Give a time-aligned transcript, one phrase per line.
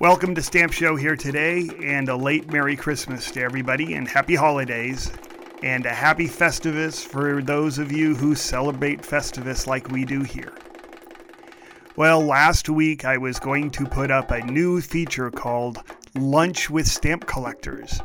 [0.00, 4.36] Welcome to Stamp Show here today, and a late Merry Christmas to everybody, and Happy
[4.36, 5.10] Holidays,
[5.64, 10.52] and a Happy Festivus for those of you who celebrate Festivus like we do here.
[11.96, 15.82] Well, last week I was going to put up a new feature called
[16.14, 18.00] Lunch with Stamp Collectors.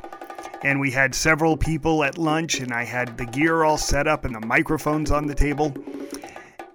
[0.63, 4.25] And we had several people at lunch, and I had the gear all set up
[4.25, 5.71] and the microphones on the table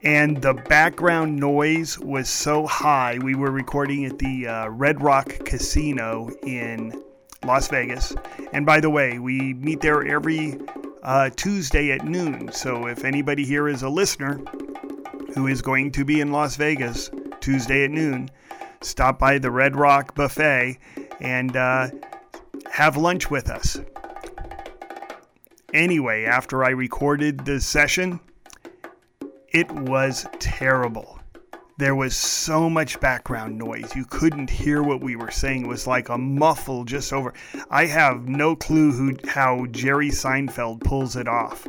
[0.09, 3.19] and the background noise was so high.
[3.19, 7.03] We were recording at the uh, Red Rock Casino in
[7.45, 8.17] Las Vegas.
[8.55, 10.59] And by the way, we meet there every
[11.03, 12.51] uh, Tuesday at noon.
[12.53, 14.41] So if anybody here is a listener
[15.35, 18.31] who is going to be in Las Vegas Tuesday at noon,
[18.81, 20.79] stop by the Red Rock Buffet
[21.21, 21.89] and uh,
[22.73, 23.79] have lunch with us.
[25.75, 28.21] Anyway, after I recorded the session,
[29.53, 31.19] it was terrible.
[31.79, 33.95] There was so much background noise.
[33.95, 35.65] You couldn't hear what we were saying.
[35.65, 37.33] It was like a muffle just over.
[37.71, 41.67] I have no clue who how Jerry Seinfeld pulls it off.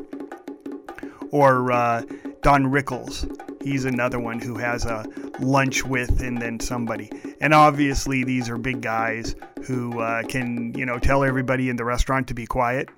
[1.32, 2.02] Or uh,
[2.42, 3.30] Don Rickles.
[3.64, 5.06] He's another one who has a
[5.40, 7.12] lunch with and then somebody.
[7.40, 11.86] And obviously, these are big guys who uh, can, you know, tell everybody in the
[11.86, 12.90] restaurant to be quiet.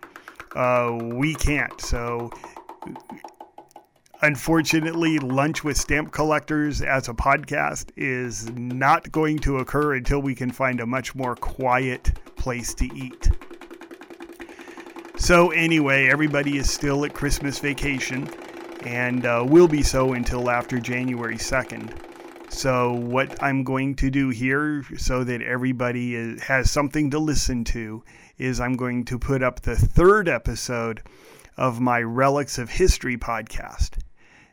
[0.56, 1.80] Uh, we can't.
[1.82, 2.32] So
[4.24, 10.36] Unfortunately, Lunch with Stamp Collectors as a podcast is not going to occur until we
[10.36, 13.32] can find a much more quiet place to eat.
[15.18, 18.30] So, anyway, everybody is still at Christmas vacation
[18.82, 21.92] and uh, will be so until after January 2nd.
[22.54, 27.64] So, what I'm going to do here so that everybody is, has something to listen
[27.64, 28.04] to
[28.38, 31.02] is I'm going to put up the third episode
[31.58, 33.98] of my Relics of History podcast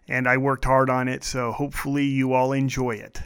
[0.09, 3.21] and I worked hard on it, so hopefully you all enjoy it.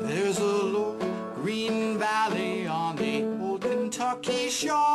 [0.00, 0.96] There's a low
[1.34, 4.93] green valley on the old Kentucky shore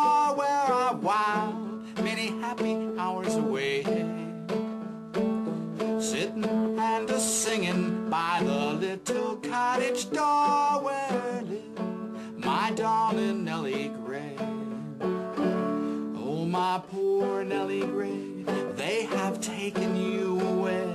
[17.79, 18.44] Nellie
[18.75, 20.85] they have taken you away.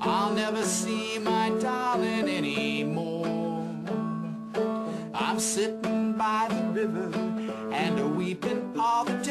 [0.00, 3.26] I'll never see my darling anymore.
[5.14, 7.10] I'm sitting by the river
[7.72, 9.23] and a weeping all the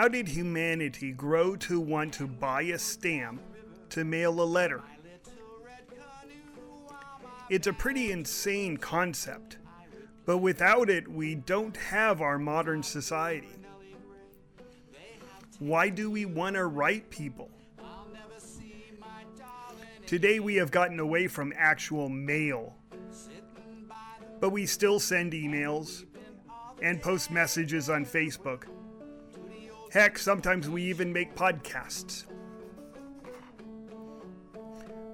[0.00, 3.42] How did humanity grow to want to buy a stamp
[3.90, 4.82] to mail a letter?
[7.50, 9.58] It's a pretty insane concept,
[10.24, 13.50] but without it, we don't have our modern society.
[15.58, 17.50] Why do we want to write people?
[20.06, 22.74] Today, we have gotten away from actual mail,
[24.40, 26.06] but we still send emails
[26.80, 28.64] and post messages on Facebook
[29.92, 32.24] Heck, sometimes we even make podcasts.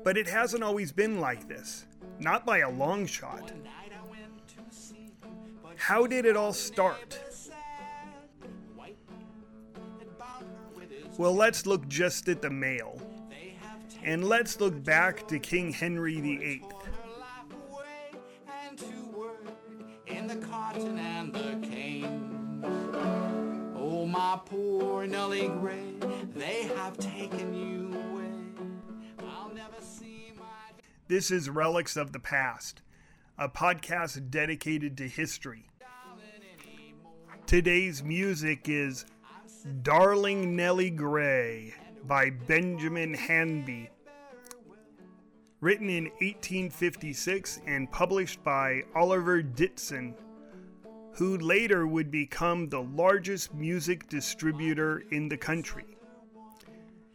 [0.04, 1.86] But it hasn't always been like this,
[2.20, 3.52] not by a long shot.
[5.76, 7.18] How did it all start?
[11.16, 13.00] Well, let's look just at the mail.
[14.04, 16.62] And let's look back to King Henry VIII.
[24.16, 25.92] My poor Nellie Gray,
[26.34, 29.28] they have taken you away.
[29.28, 30.44] I'll never see my.
[31.06, 32.80] This is Relics of the Past,
[33.36, 35.68] a podcast dedicated to history.
[37.44, 39.04] Today's music is
[39.82, 41.74] Darling Nellie Gray
[42.06, 43.90] by Benjamin Hanby.
[45.60, 50.14] Written in 1856 and published by Oliver Ditson
[51.16, 55.96] who later would become the largest music distributor in the country.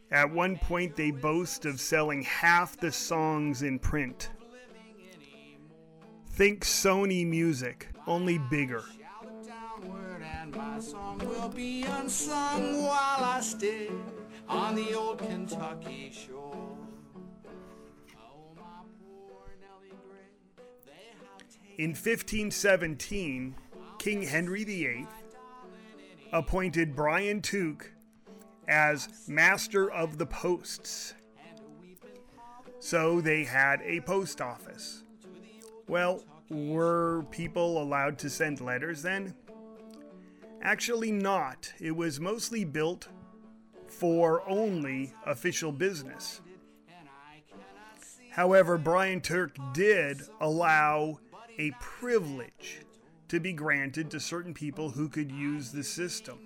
[0.10, 4.32] At one point, they boast of selling half the songs in print.
[6.32, 8.84] Think Sony Music, only bigger.
[21.78, 23.56] In 1517,
[24.02, 25.06] King Henry VIII
[26.34, 27.92] appointed Brian Tuke
[28.68, 31.14] as Master of the Posts.
[32.80, 35.04] So they had a post office.
[35.88, 39.36] Well, were people allowed to send letters then?
[40.64, 41.72] Actually, not.
[41.80, 43.08] It was mostly built
[43.86, 46.42] for only official business.
[48.32, 51.20] However, Brian Tuke did allow
[51.60, 52.80] a privilege
[53.32, 56.38] to be granted to certain people who could use the system.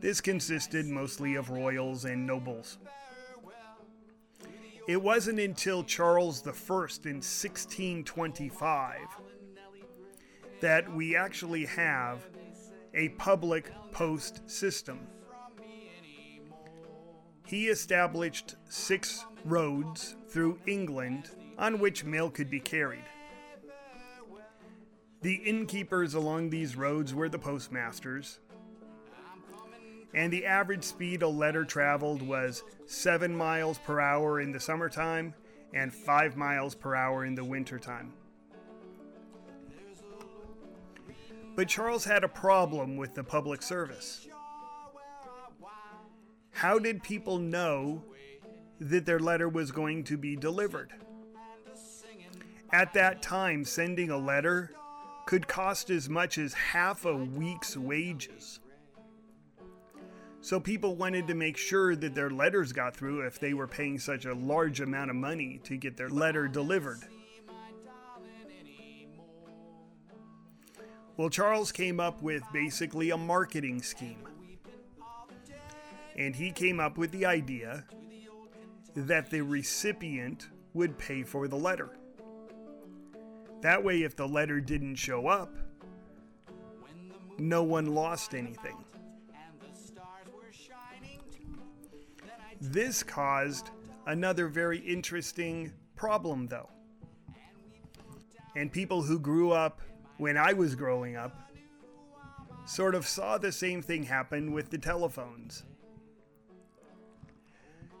[0.00, 2.78] This consisted mostly of royals and nobles.
[4.88, 8.98] It wasn't until Charles I in 1625
[10.60, 12.26] that we actually have
[12.92, 15.06] a public post system.
[17.46, 23.04] He established six roads through England on which mail could be carried.
[25.26, 28.38] The innkeepers along these roads were the postmasters,
[30.14, 35.34] and the average speed a letter traveled was 7 miles per hour in the summertime
[35.74, 38.12] and 5 miles per hour in the wintertime.
[41.56, 44.28] But Charles had a problem with the public service.
[46.52, 48.04] How did people know
[48.78, 50.92] that their letter was going to be delivered?
[52.72, 54.70] At that time, sending a letter
[55.26, 58.60] could cost as much as half a week's wages.
[60.40, 63.98] So people wanted to make sure that their letters got through if they were paying
[63.98, 67.00] such a large amount of money to get their letter delivered.
[71.16, 74.28] Well, Charles came up with basically a marketing scheme.
[76.16, 77.84] And he came up with the idea
[78.94, 81.90] that the recipient would pay for the letter.
[83.66, 85.52] That way, if the letter didn't show up,
[87.36, 88.76] no one lost anything.
[92.60, 93.70] This caused
[94.06, 96.68] another very interesting problem, though.
[98.54, 99.80] And people who grew up
[100.18, 101.34] when I was growing up
[102.66, 105.64] sort of saw the same thing happen with the telephones.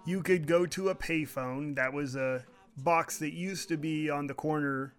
[0.04, 2.44] You could go to a payphone, that was a
[2.76, 4.94] box that used to be on the corner.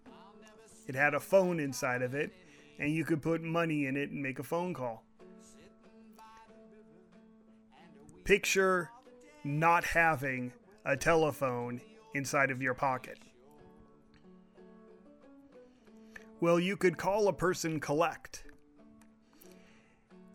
[0.88, 2.32] It had a phone inside of it,
[2.78, 5.04] and you could put money in it and make a phone call.
[8.24, 8.90] Picture
[9.44, 10.52] not having
[10.84, 11.80] a telephone
[12.14, 13.18] inside of your pocket.
[16.40, 18.44] Well, you could call a person collect,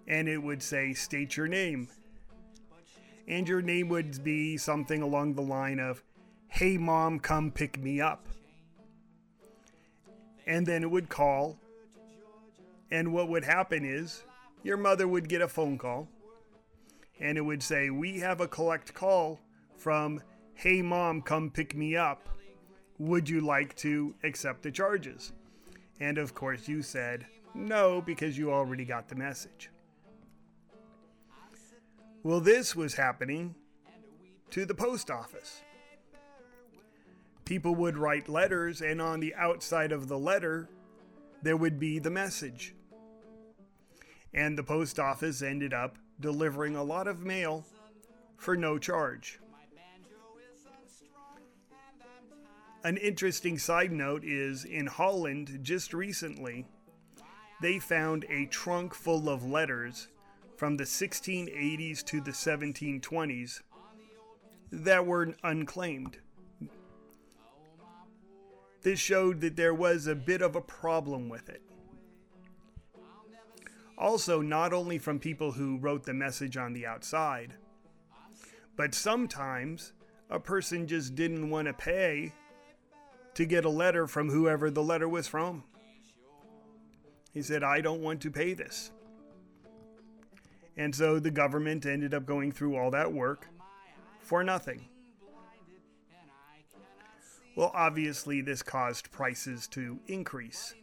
[0.08, 1.88] and it would say, State your name.
[3.28, 6.04] And your name would be something along the line of,
[6.50, 8.28] Hey, mom, come pick me up.
[10.46, 11.58] And then it would call,
[12.92, 14.24] and what would happen is
[14.62, 16.08] your mother would get a phone call,
[17.20, 19.40] and it would say, We have a collect call
[19.78, 20.22] from,
[20.54, 22.28] Hey, mom, come pick me up.
[23.00, 25.32] Would you like to accept the charges?
[26.00, 29.70] And of course, you said no because you already got the message.
[32.24, 33.56] Well, this was happening
[34.52, 35.62] to the post office.
[37.46, 40.70] People would write letters, and on the outside of the letter,
[41.42, 42.74] there would be the message.
[44.34, 47.66] And the post office ended up delivering a lot of mail
[48.38, 49.40] for no charge.
[52.86, 56.66] An interesting side note is in Holland, just recently,
[57.62, 60.10] they found a trunk full of letters
[60.58, 63.62] from the 1680s to the 1720s
[64.72, 66.18] that were unclaimed.
[68.84, 71.62] This showed that there was a bit of a problem with it.
[73.98, 77.54] Also, not only from people who wrote the message on the outside,
[78.76, 79.94] but sometimes
[80.30, 82.34] a person just didn't want to pay
[83.36, 85.64] to get a letter from whoever the letter was from.
[87.34, 88.92] He said, I don't want to pay this.
[90.76, 93.48] And so the government ended up going through all that work
[94.20, 94.88] for nothing.
[97.56, 100.74] Well, obviously, this caused prices to increase.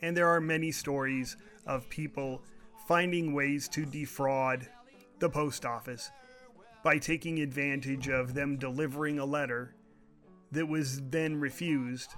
[0.00, 1.36] And there are many stories
[1.66, 2.42] of people
[2.86, 4.68] finding ways to defraud
[5.18, 6.10] the post office
[6.84, 9.74] by taking advantage of them delivering a letter
[10.52, 12.14] that was then refused.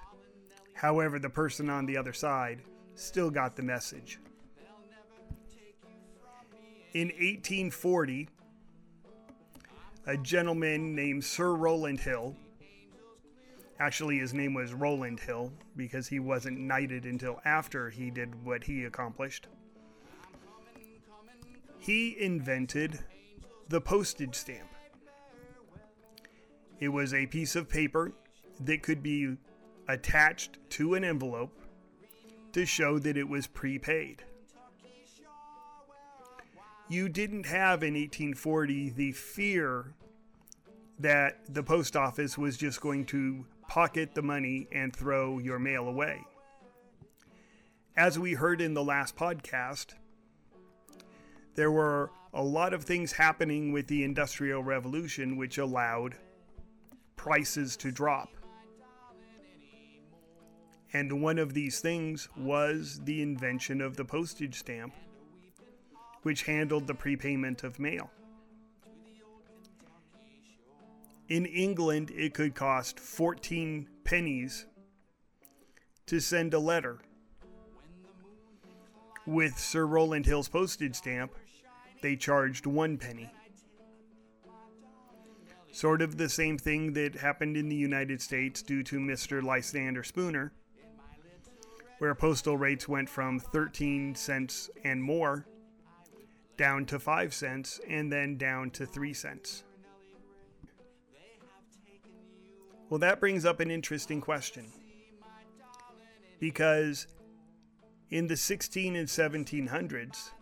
[0.75, 2.61] However, the person on the other side
[2.95, 4.21] still got the message.
[6.93, 8.29] In 1840,
[10.07, 12.35] a gentleman named Sir Rowland Hill,
[13.79, 18.65] actually, his name was Rowland Hill because he wasn't knighted until after he did what
[18.65, 19.47] he accomplished.
[21.79, 22.99] he invented
[23.69, 24.69] the postage stamp.
[26.79, 28.13] It was a piece of paper
[28.61, 29.37] that could be
[29.89, 31.53] attached to an envelope
[32.53, 34.23] to show that it was prepaid.
[36.91, 39.95] You didn't have in 1840 the fear
[40.99, 45.87] that the post office was just going to pocket the money and throw your mail
[45.87, 46.21] away.
[47.97, 49.95] As we heard in the last podcast,
[51.55, 56.17] there were a lot of things happening with the Industrial Revolution which allowed
[57.15, 58.31] prices to drop.
[60.93, 64.93] And one of these things was the invention of the postage stamp,
[66.23, 68.11] which handled the prepayment of mail.
[71.29, 74.67] In England, it could cost 14 pennies
[76.07, 76.99] to send a letter.
[79.27, 81.33] With Sir Rowland Hill's postage stamp,
[82.03, 83.31] they charged one penny.
[85.71, 89.41] Sort of the same thing that happened in the United States due to Mr.
[89.41, 90.53] Lysander Spooner,
[91.99, 95.47] where postal rates went from 13 cents and more
[96.61, 99.65] down to 5 cents and then down to 3 cents.
[102.91, 104.67] Well, that brings up an interesting question.
[106.39, 107.07] Because
[108.11, 110.33] in the 16 and 1700s,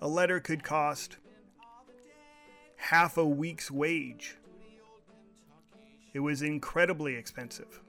[0.00, 1.16] a letter could cost
[2.76, 4.36] half a week's wage.
[6.14, 7.80] It was incredibly expensive.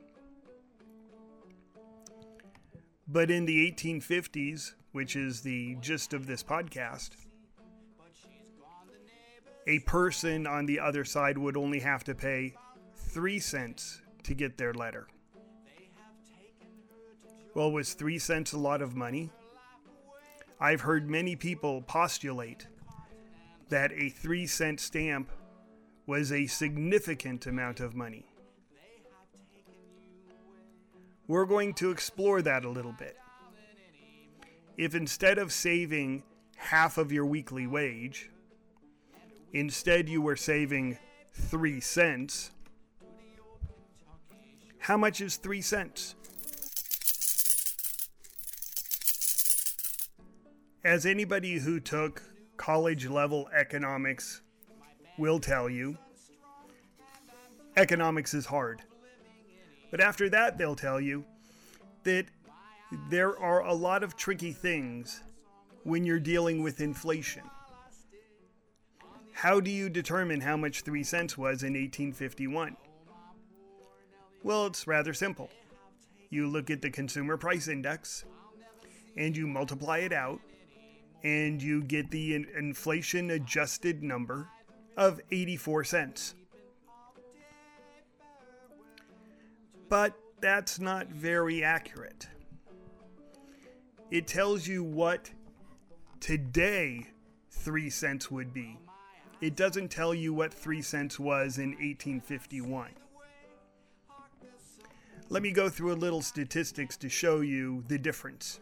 [3.07, 7.11] But in the 1850s, which is the gist of this podcast,
[9.67, 12.55] a person on the other side would only have to pay
[12.95, 15.07] three cents to get their letter.
[17.53, 19.29] Well, was three cents a lot of money?
[20.59, 22.67] I've heard many people postulate
[23.69, 25.29] that a three cent stamp
[26.05, 28.25] was a significant amount of money.
[31.27, 33.17] We're going to explore that a little bit.
[34.77, 36.23] If instead of saving
[36.55, 38.29] half of your weekly wage,
[39.53, 40.97] instead you were saving
[41.33, 42.51] three cents,
[44.79, 46.15] how much is three cents?
[50.83, 52.23] As anybody who took
[52.57, 54.41] college level economics
[55.17, 55.97] will tell you,
[57.77, 58.81] economics is hard.
[59.91, 61.25] But after that, they'll tell you
[62.03, 62.25] that
[63.09, 65.21] there are a lot of tricky things
[65.83, 67.43] when you're dealing with inflation.
[69.41, 72.77] How do you determine how much 3 cents was in 1851?
[74.43, 75.49] Well, it's rather simple.
[76.29, 78.23] You look at the consumer price index
[79.17, 80.41] and you multiply it out
[81.23, 84.47] and you get the inflation adjusted number
[84.95, 86.35] of 84 cents.
[89.89, 92.27] But that's not very accurate.
[94.11, 95.31] It tells you what
[96.19, 97.07] today
[97.49, 98.77] 3 cents would be.
[99.41, 102.91] It doesn't tell you what 3 cents was in 1851.
[105.29, 108.59] Let me go through a little statistics to show you the difference.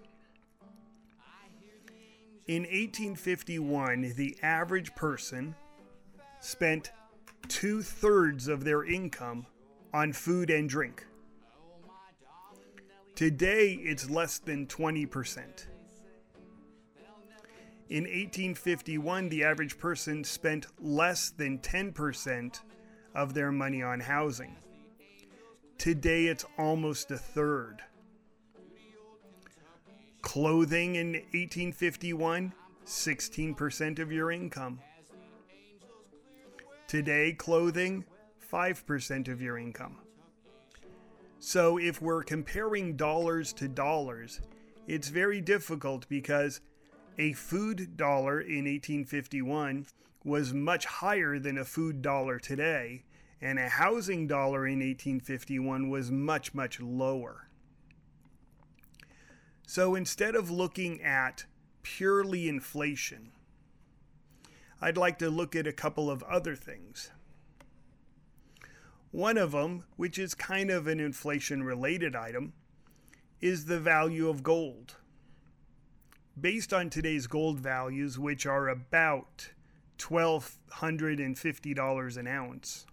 [2.47, 5.53] In 1851, the average person
[6.39, 6.91] spent
[7.47, 9.45] two thirds of their income
[9.93, 11.05] on food and drink.
[13.15, 15.65] Today, it's less than 20%.
[17.89, 22.59] In 1851, the average person spent less than 10%
[23.15, 24.55] of their money on housing.
[25.79, 27.81] Today it's almost a third.
[30.21, 32.53] Clothing in 1851,
[32.85, 34.79] 16% of your income.
[36.87, 38.05] Today, clothing,
[38.51, 39.97] 5% of your income.
[41.39, 44.41] So, if we're comparing dollars to dollars,
[44.87, 46.61] it's very difficult because
[47.19, 49.85] a food dollar in 1851
[50.23, 53.03] was much higher than a food dollar today,
[53.41, 57.49] and a housing dollar in 1851 was much, much lower.
[59.67, 61.43] So instead of looking at
[61.83, 63.31] purely inflation,
[64.81, 67.11] I'd like to look at a couple of other things.
[69.11, 72.53] One of them, which is kind of an inflation related item,
[73.41, 74.95] is the value of gold.
[76.39, 79.49] Based on today's gold values, which are about
[79.97, 82.85] $1,250 an ounce,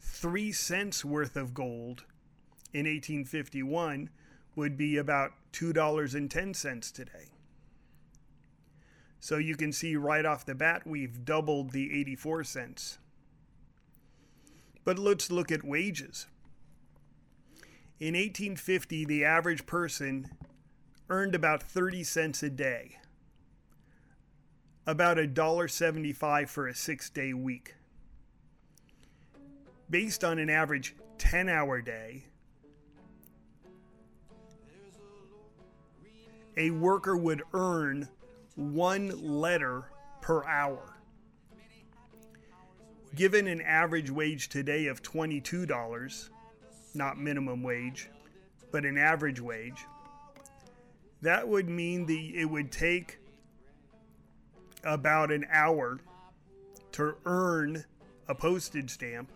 [0.00, 2.04] three cents worth of gold
[2.72, 4.08] in 1851
[4.54, 7.32] would be about $2.10 today.
[9.20, 12.98] So you can see right off the bat, we've doubled the 84 cents.
[14.84, 16.26] But let's look at wages.
[18.00, 20.30] In 1850, the average person
[21.12, 22.96] earned about 30 cents a day,
[24.86, 27.74] about $1.75 for a six day week.
[29.90, 32.24] Based on an average 10 hour day,
[36.56, 38.08] a worker would earn
[38.54, 39.84] one letter
[40.22, 40.96] per hour.
[43.14, 46.30] Given an average wage today of $22,
[46.94, 48.08] not minimum wage,
[48.70, 49.84] but an average wage,
[51.22, 53.18] that would mean the it would take
[54.84, 56.00] about an hour
[56.92, 57.84] to earn
[58.28, 59.30] a postage stamp,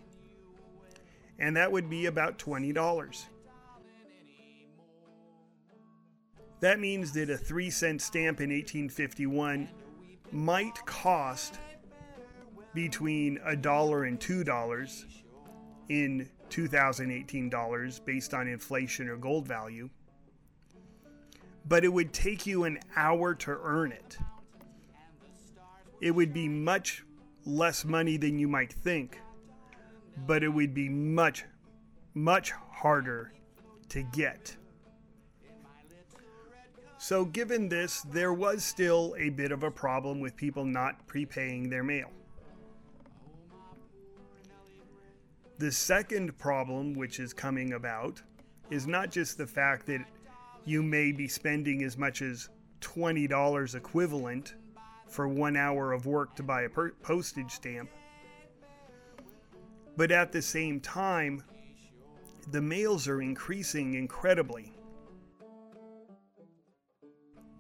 [1.39, 3.25] and that would be about $20.
[6.61, 9.69] That means that a 3 cent stamp in 1851
[10.33, 11.59] might cost
[12.75, 15.07] between a dollar and two dollars
[15.89, 19.89] in 2018 dollars based on inflation or gold value.
[21.69, 24.19] But it would take you an hour to earn it.
[26.01, 27.05] It would be much
[27.45, 29.21] less money than you might think,
[30.27, 31.45] but it would be much,
[32.15, 33.33] much harder
[33.89, 34.57] to get.
[36.99, 41.71] So, given this, there was still a bit of a problem with people not prepaying
[41.71, 42.11] their mail.
[45.59, 48.21] The second problem, which is coming about,
[48.71, 50.05] is not just the fact that
[50.67, 54.57] you may be spending as much as $20 equivalent
[55.09, 57.89] for one hour of work to buy a postage stamp,
[59.97, 61.43] but at the same time,
[62.51, 64.73] the mails are increasing incredibly.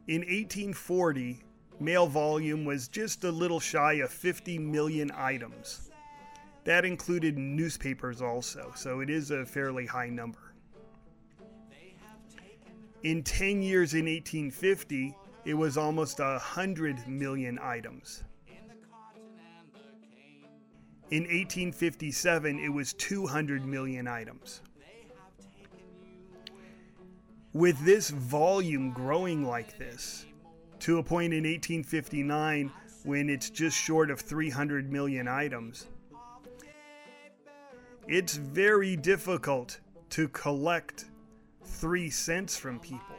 [0.09, 1.43] In 1840,
[1.81, 5.91] mail volume was just a little shy of 50 million items.
[6.65, 10.46] That included newspapers also, so it is a fairly high number.
[13.03, 18.25] In 10 years in 1850, it was almost a 100 million items.
[21.11, 24.61] In 1857, it was 200 million items.
[27.53, 30.27] With this volume growing like this,
[30.81, 32.73] to a point in 1859
[33.05, 35.87] when it's just short of 300 million items,
[38.09, 39.79] it's very difficult
[40.11, 41.07] to collect
[41.77, 43.17] three cents from people.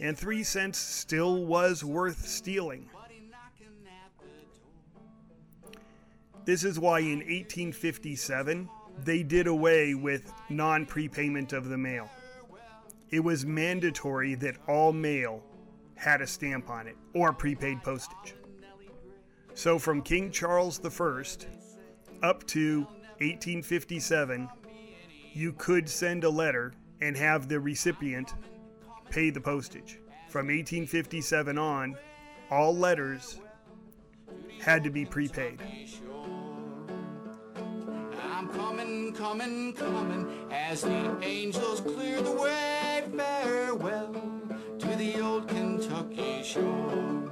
[0.00, 2.88] And three cents still was worth stealing.
[6.44, 8.68] This is why in 1857,
[9.04, 12.10] they did away with non prepayment of the mail.
[13.10, 15.44] It was mandatory that all mail
[15.94, 18.34] had a stamp on it or prepaid postage.
[19.54, 22.80] So from King Charles I up to
[23.20, 24.48] 1857,
[25.32, 28.34] you could send a letter and have the recipient
[29.10, 29.98] pay the postage.
[30.28, 31.96] From 1857 on,
[32.50, 33.40] all letters
[34.60, 35.60] had to be prepaid
[38.52, 43.02] coming, coming, coming, as the angels clear the way.
[43.16, 44.14] Farewell
[44.78, 47.30] to the old Kentucky shore.